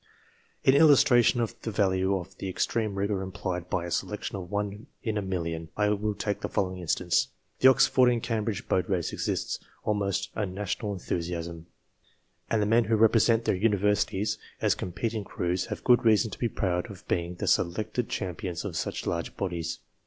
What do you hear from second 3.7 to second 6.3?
a selection of one in a million, I will